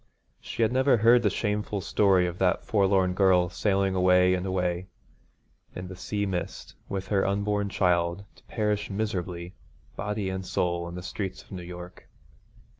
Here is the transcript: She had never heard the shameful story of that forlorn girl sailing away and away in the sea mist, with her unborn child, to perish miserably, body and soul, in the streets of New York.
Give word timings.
She 0.39 0.63
had 0.63 0.71
never 0.73 0.97
heard 0.97 1.21
the 1.21 1.29
shameful 1.29 1.79
story 1.79 2.25
of 2.25 2.39
that 2.39 2.65
forlorn 2.65 3.13
girl 3.13 3.49
sailing 3.49 3.93
away 3.93 4.33
and 4.33 4.47
away 4.47 4.87
in 5.75 5.89
the 5.89 5.95
sea 5.95 6.25
mist, 6.25 6.73
with 6.89 7.09
her 7.09 7.23
unborn 7.23 7.69
child, 7.69 8.25
to 8.37 8.43
perish 8.45 8.89
miserably, 8.89 9.53
body 9.95 10.27
and 10.31 10.43
soul, 10.43 10.87
in 10.89 10.95
the 10.95 11.03
streets 11.03 11.43
of 11.43 11.51
New 11.51 11.61
York. 11.61 12.09